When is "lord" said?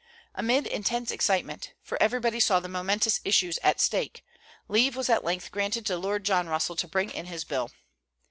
5.97-6.23